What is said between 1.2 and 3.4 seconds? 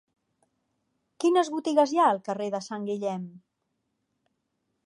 Quines botigues hi ha al carrer de Sant Guillem?